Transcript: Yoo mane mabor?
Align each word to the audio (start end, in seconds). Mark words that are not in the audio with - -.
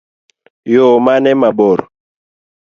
Yoo 0.73 0.95
mane 1.05 1.31
mabor? 1.41 1.79